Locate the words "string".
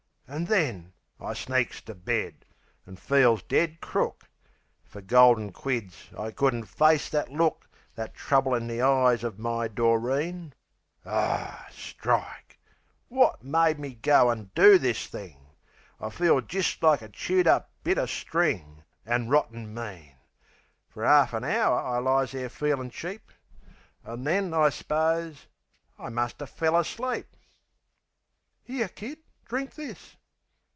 18.09-18.83